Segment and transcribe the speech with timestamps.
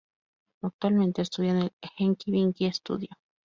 [0.63, 3.09] Actualmente estudia en el ""Enki-Benki Studio"".